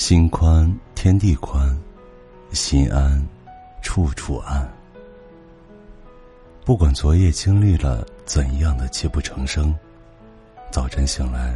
[0.00, 1.78] 心宽天地宽，
[2.52, 3.22] 心安
[3.82, 4.66] 处处安。
[6.64, 9.76] 不管昨夜经历了怎样的泣不成声，
[10.70, 11.54] 早晨醒来，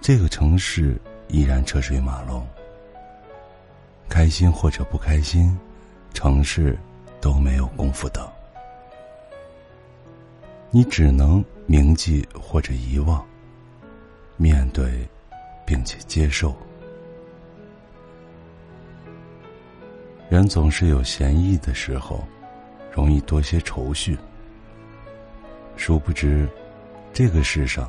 [0.00, 2.44] 这个城市依然车水马龙。
[4.08, 5.56] 开心或者不开心，
[6.12, 6.76] 城市
[7.20, 8.28] 都没有功夫等。
[10.72, 13.24] 你只能铭记或者遗忘，
[14.36, 15.08] 面对，
[15.64, 16.52] 并且接受。
[20.28, 22.26] 人总是有闲逸的时候，
[22.90, 24.18] 容易多些愁绪。
[25.76, 26.48] 殊不知，
[27.12, 27.88] 这个世上，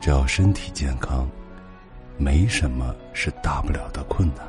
[0.00, 1.28] 只要身体健康，
[2.16, 4.46] 没什么是大不了的困难。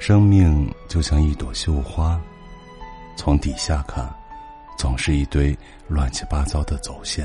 [0.00, 2.20] 生命就像一朵绣花，
[3.16, 4.12] 从底下看，
[4.76, 7.24] 总是一堆乱七八糟的走线；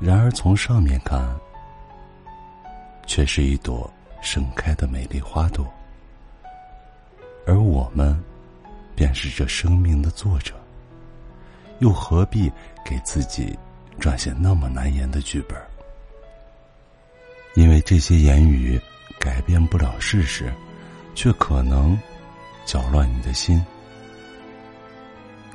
[0.00, 1.24] 然而从上面看，
[3.06, 3.88] 却是一朵
[4.20, 5.64] 盛开的美丽花朵。
[7.46, 8.18] 而我们，
[8.94, 10.54] 便是这生命的作者，
[11.78, 12.52] 又何必
[12.84, 13.58] 给自己
[13.98, 15.58] 撰写那么难言的剧本？
[17.54, 18.80] 因为这些言语
[19.18, 20.52] 改变不了事实，
[21.14, 21.98] 却可能
[22.64, 23.60] 搅乱你的心。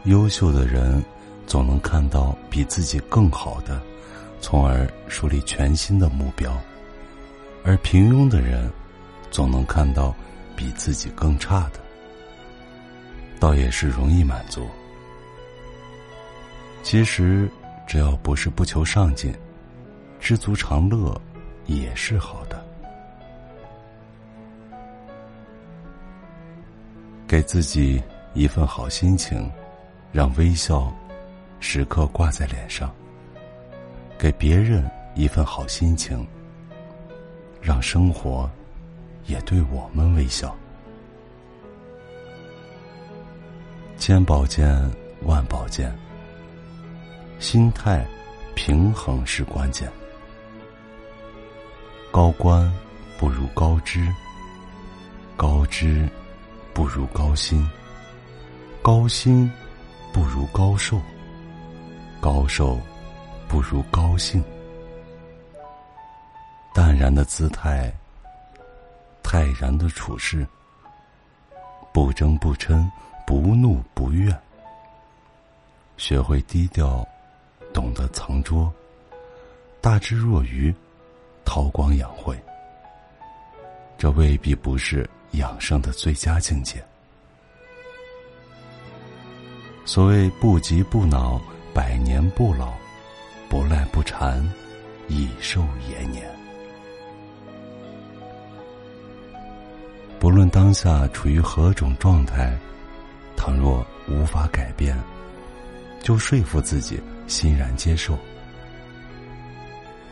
[0.03, 1.03] 优秀的人
[1.47, 3.81] 总能看到比自己更好的，
[4.41, 6.51] 从而树立全新的目标；
[7.63, 8.69] 而平庸的人
[9.31, 10.13] 总能看到。
[10.55, 11.79] 比自己更差的，
[13.39, 14.67] 倒也是容易满足。
[16.83, 17.49] 其实，
[17.87, 19.33] 只要不是不求上进，
[20.19, 21.19] 知足常乐
[21.65, 22.63] 也是好的。
[27.27, 28.01] 给自己
[28.33, 29.51] 一份好心情，
[30.11, 30.93] 让微笑
[31.59, 32.87] 时刻挂在脸上；
[34.17, 36.25] 给别人一份好心情，
[37.61, 38.49] 让生活。
[39.27, 40.55] 也对我们微笑。
[43.97, 44.69] 千宝剑
[45.23, 45.93] 万宝剑，
[47.39, 48.05] 心态
[48.53, 49.91] 平衡是关键。
[52.11, 52.71] 高官
[53.17, 54.07] 不如高知，
[55.35, 56.07] 高知
[56.73, 57.67] 不如高薪，
[58.81, 59.51] 高薪
[60.13, 61.01] 不如高寿，
[62.21, 62.79] 高寿
[63.47, 64.43] 不如高兴。
[66.73, 67.91] 淡然的姿态。
[69.25, 70.47] 泰然的处事，
[71.91, 72.87] 不争不嗔，
[73.25, 74.39] 不怒不怨。
[75.97, 77.03] 学会低调，
[77.73, 78.71] 懂得藏拙，
[79.81, 80.73] 大智若愚，
[81.43, 82.39] 韬光养晦。
[83.97, 86.81] 这未必不是养生的最佳境界。
[89.85, 91.41] 所谓不急不恼，
[91.73, 92.73] 百年不老；
[93.49, 94.39] 不赖不缠，
[95.07, 96.34] 益寿延年。
[100.75, 102.53] 下处于何种状态，
[103.37, 104.93] 倘若无法改变，
[106.01, 108.19] 就说服自己欣然接受。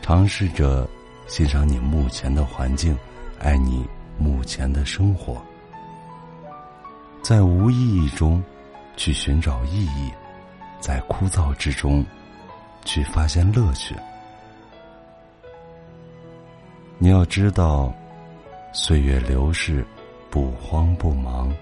[0.00, 0.88] 尝试着
[1.26, 2.96] 欣赏你目前的环境，
[3.38, 3.86] 爱你
[4.18, 5.40] 目前的生活，
[7.22, 8.42] 在无意义中
[8.96, 10.10] 去寻找意义，
[10.80, 12.04] 在枯燥之中
[12.86, 13.94] 去发现乐趣。
[16.96, 17.92] 你要知道，
[18.72, 19.84] 岁月流逝。
[20.34, 21.54] 不慌不忙，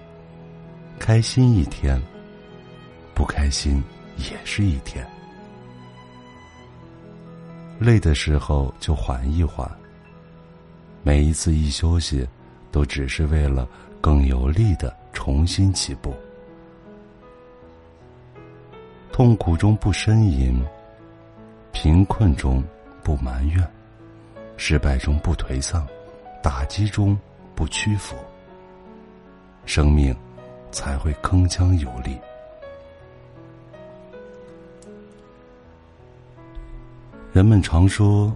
[0.97, 2.01] 开心一天，
[3.13, 3.83] 不开心
[4.17, 5.07] 也是一天。
[7.77, 9.69] 累的时候就缓一缓。
[11.03, 12.27] 每一次一休息，
[12.71, 13.69] 都只是为了
[14.01, 16.11] 更有力的重新起步。
[19.11, 20.59] 痛苦中不呻吟，
[21.71, 22.63] 贫困中
[23.03, 23.71] 不埋怨，
[24.57, 25.87] 失败中不颓丧，
[26.41, 27.15] 打击中
[27.53, 28.15] 不屈服。
[29.65, 30.15] 生命
[30.71, 32.17] 才会铿锵有力。
[37.31, 38.31] 人们常说，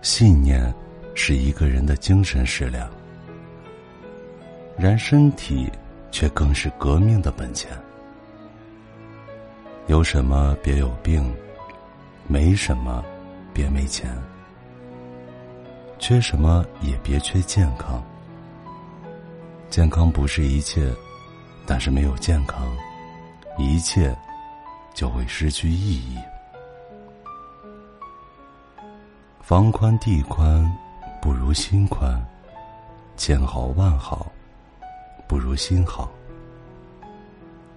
[0.00, 0.72] 信念
[1.14, 2.88] 是一个人的精神食粮，
[4.78, 5.70] 然身体
[6.10, 7.70] 却更是革命的本钱。
[9.88, 11.34] 有什么别有病，
[12.26, 13.04] 没什么
[13.52, 14.10] 别没钱，
[15.98, 18.02] 缺什么也别缺健康。
[19.74, 20.94] 健康不是一切，
[21.66, 22.64] 但是没有健康，
[23.58, 24.16] 一切
[24.94, 26.16] 就会失去意义。
[29.42, 30.64] 房宽地宽
[31.20, 32.24] 不如心宽，
[33.16, 34.30] 千好万好
[35.26, 36.08] 不如心好。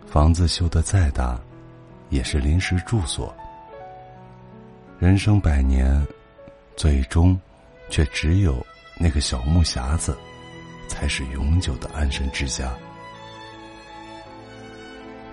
[0.06, 1.42] 房子修得再大，
[2.12, 3.36] 也是临时住所。
[5.00, 6.06] 人生百年，
[6.76, 7.36] 最终
[7.90, 8.64] 却只有
[9.00, 10.16] 那个小木匣子，
[10.98, 12.74] 才是永久的安身之家。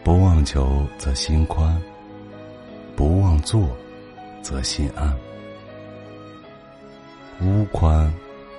[0.03, 1.81] 不妄求则心宽，
[2.95, 3.75] 不妄做
[4.43, 5.17] 则心安。
[7.41, 8.13] 屋宽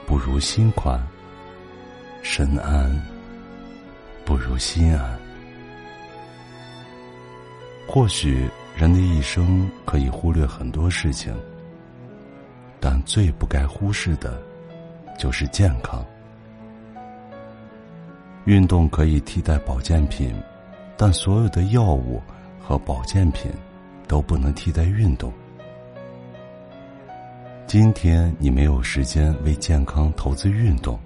[0.07, 0.99] 不如心宽，
[2.23, 2.99] 身安
[4.25, 5.19] 不如心安。
[7.87, 11.31] 或许人的一生可以忽略很多事情，
[12.79, 14.41] 但最不该忽视的，
[15.19, 16.03] 就是健康。
[18.45, 20.33] 运动可以替代保健品。
[20.97, 22.21] 但所有的药物
[22.61, 23.51] 和保健品
[24.07, 25.29] 都不能替代运动。
[27.67, 30.97] 今天你没有时间为健康投资运动，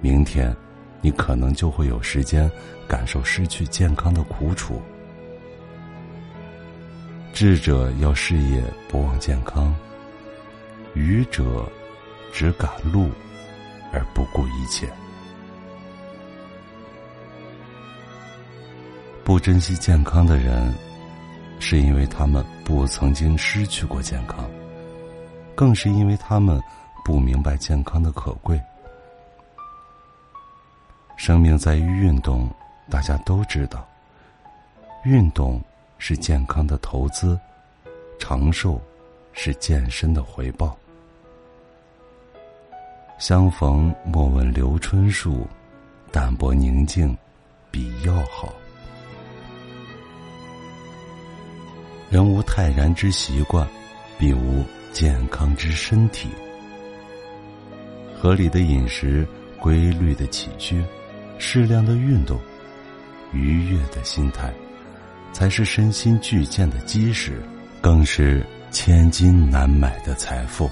[0.00, 0.56] 明天
[1.02, 2.50] 你可能就会有时间
[2.88, 4.80] 感受失去健康的苦楚。
[7.34, 9.76] 智者要事业不忘健康，
[10.94, 11.70] 愚者
[12.32, 13.10] 只赶路
[13.92, 14.88] 而不顾一切。
[19.26, 20.72] 不珍惜健康的人，
[21.58, 24.48] 是因为他们不曾经失去过健康，
[25.52, 26.62] 更是因为他们
[27.04, 28.62] 不明白健康的可贵。
[31.16, 32.48] 生命在于运动，
[32.88, 33.84] 大家都知道。
[35.04, 35.60] 运动
[35.98, 37.36] 是健康的投资，
[38.20, 38.80] 长寿
[39.32, 40.78] 是健身的回报。
[43.18, 45.48] 相逢莫问留春树，
[46.12, 47.16] 淡泊宁静
[47.72, 48.54] 比药好。
[52.08, 53.66] 人无泰然之习惯，
[54.18, 56.28] 必无健康之身体。
[58.14, 59.26] 合理的饮食、
[59.60, 60.84] 规律的起居、
[61.38, 62.38] 适量的运动、
[63.32, 64.52] 愉悦的心态，
[65.32, 67.42] 才是身心俱健的基石，
[67.80, 70.70] 更是千金难买的财富。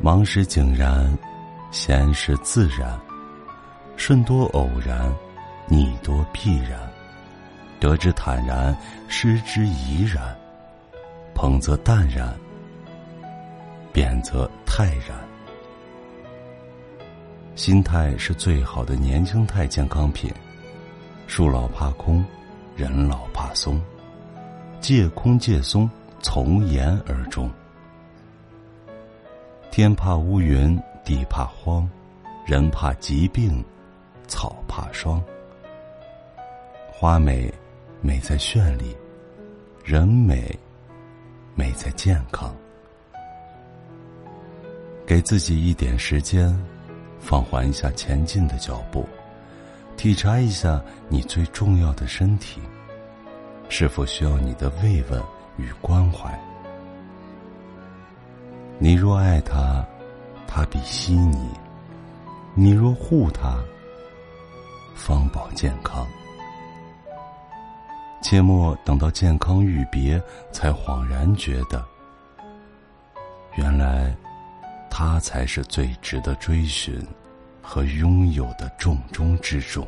[0.00, 1.16] 忙时井然，
[1.70, 2.98] 闲时自然，
[3.96, 5.14] 顺多偶然，
[5.68, 6.89] 逆多必然。
[7.80, 8.76] 得之坦然，
[9.08, 10.36] 失之怡然，
[11.34, 12.32] 捧则淡然，
[13.90, 15.18] 贬则泰然。
[17.56, 20.30] 心态是最好的年轻态健康品。
[21.26, 22.22] 树老怕空，
[22.76, 23.80] 人老怕松，
[24.80, 25.88] 借空借松，
[26.20, 27.50] 从严而终。
[29.70, 31.88] 天怕乌云，地怕荒，
[32.44, 33.64] 人怕疾病，
[34.26, 35.22] 草怕霜。
[36.92, 37.50] 花美。
[38.02, 38.96] 美在绚丽，
[39.84, 40.58] 人美，
[41.54, 42.54] 美在健康。
[45.06, 46.58] 给自己一点时间，
[47.20, 49.06] 放缓一下前进的脚步，
[49.98, 52.62] 体察一下你最重要的身体，
[53.68, 55.22] 是否需要你的慰问
[55.58, 56.40] 与关怀？
[58.78, 59.86] 你若爱他，
[60.46, 61.36] 他必惜你；
[62.54, 63.62] 你若护他，
[64.94, 66.06] 方保健康。
[68.22, 70.22] 切莫等到健康欲别，
[70.52, 71.84] 才恍然觉得，
[73.56, 74.14] 原来，
[74.90, 77.04] 他才是最值得追寻
[77.62, 79.86] 和拥有的重中之重。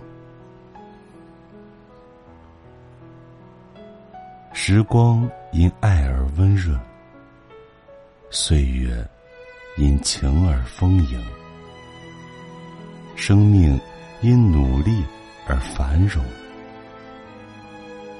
[4.55, 6.79] 时光因爱而温润，
[8.31, 9.06] 岁月
[9.77, 11.22] 因情而丰盈，
[13.15, 13.79] 生命
[14.20, 15.05] 因努力
[15.46, 16.24] 而繁荣。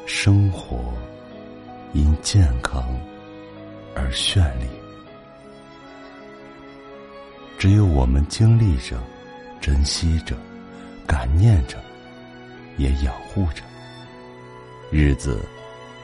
[0.07, 0.93] 生活
[1.93, 2.85] 因健康
[3.95, 4.67] 而绚丽。
[7.59, 8.99] 只有我们经历着、
[9.61, 10.37] 珍惜着、
[11.07, 11.79] 感念着，
[12.77, 13.63] 也养护着，
[14.91, 15.41] 日子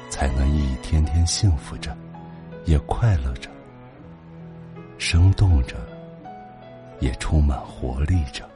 [0.09, 1.97] 才能一天天幸福着，
[2.65, 3.51] 也快乐着，
[4.99, 5.77] 生动着，
[7.01, 8.49] 也充满活力着。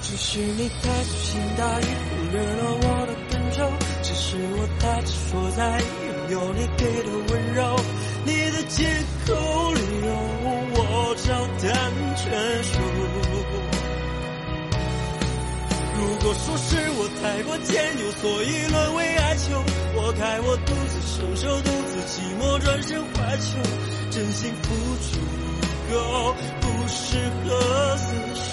[0.00, 2.95] 只是你太粗心大意，忽略了我。
[4.18, 7.76] 是我太执着在拥有你给的温柔。
[8.24, 8.82] 你的借
[9.26, 9.34] 口
[9.74, 10.08] 理由，
[10.72, 11.28] 我照
[11.62, 11.68] 单
[12.16, 12.24] 全
[12.64, 12.72] 收。
[15.98, 16.68] 如果说是
[16.98, 19.62] 我太过迁就，所以沦为哀求，
[19.94, 23.48] 活该我独自承受，独自寂寞，转身怀旧，
[24.10, 25.20] 真心付出
[25.88, 26.98] 不够，不适
[27.44, 28.00] 合厮
[28.34, 28.45] 守。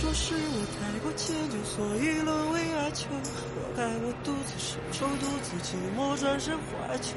[0.00, 7.12] 说是我太过迁就，所以沦为哀求，活该我独自承受，独自寂寞，转身怀旧，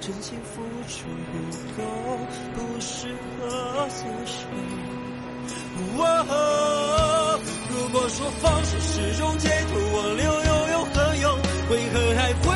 [0.00, 1.36] 真心付出不
[1.76, 1.84] 够，
[2.54, 4.32] 不适合厮守。
[7.68, 11.38] 如果说放手是种解脱，挽留又有何用？
[11.68, 12.48] 为何还会